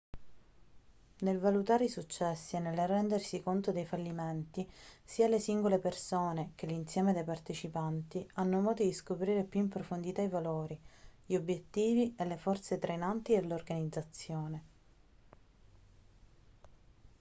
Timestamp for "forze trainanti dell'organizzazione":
12.37-14.63